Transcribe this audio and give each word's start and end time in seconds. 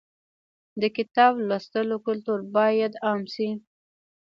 د 0.81 0.83
کتاب 0.97 1.33
لوستلو 1.47 1.95
کلتور 2.07 2.39
باید 2.55 2.93
عام 3.05 3.21
شي. 3.33 3.49